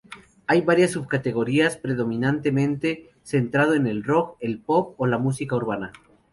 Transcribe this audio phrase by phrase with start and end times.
[0.47, 5.93] Hay varias subcategorías, predominantemente centrado en el rock, el pop o la música urbana.